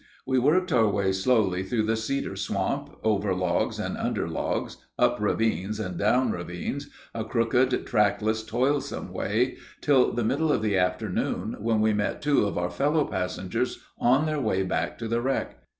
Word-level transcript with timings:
We 0.25 0.39
worked 0.39 0.71
our 0.71 0.87
way 0.89 1.11
slowly 1.11 1.61
through 1.61 1.83
the 1.83 1.95
cedar 1.95 2.35
swamp; 2.35 2.97
over 3.03 3.35
logs 3.35 3.77
and 3.77 3.95
under 3.97 4.27
logs, 4.27 4.77
up 4.97 5.17
ravines 5.21 5.79
and 5.79 5.95
down 5.95 6.31
ravines, 6.31 6.89
a 7.13 7.23
crooked, 7.23 7.85
trackless, 7.85 8.43
toilsome 8.43 9.13
way, 9.13 9.57
till 9.79 10.11
the 10.11 10.23
middle 10.23 10.51
of 10.51 10.63
the 10.63 10.75
afternoon, 10.75 11.55
when 11.59 11.81
we 11.81 11.93
met 11.93 12.19
two 12.23 12.47
of 12.47 12.57
our 12.57 12.71
fellow 12.71 13.05
passengers 13.05 13.77
on 13.99 14.25
their 14.25 14.41
way 14.41 14.63
back 14.63 14.97
to 14.97 15.07
the 15.07 15.21
wreck. 15.21 15.59